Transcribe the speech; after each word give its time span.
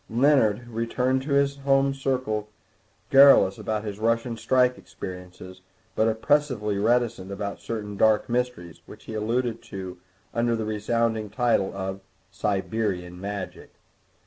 Leonard 0.09 0.67
returned 0.67 1.21
to 1.21 1.33
his 1.33 1.57
home 1.57 1.93
circle 1.93 2.49
garrulous 3.11 3.59
about 3.59 3.83
his 3.83 3.99
Russian 3.99 4.35
strike 4.35 4.75
experiences, 4.75 5.61
but 5.95 6.07
oppressively 6.07 6.79
reticent 6.79 7.31
about 7.31 7.59
certain 7.61 7.97
dark 7.97 8.27
mysteries, 8.27 8.81
which 8.87 9.03
he 9.03 9.13
alluded 9.13 9.61
to 9.61 9.99
under 10.33 10.55
the 10.55 10.65
resounding 10.65 11.29
title 11.29 11.71
of 11.75 12.01
Siberian 12.31 13.21
Magic. 13.21 13.75